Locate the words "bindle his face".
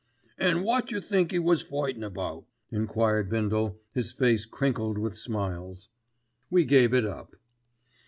3.29-4.47